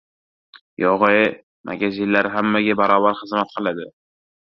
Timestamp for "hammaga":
2.37-2.77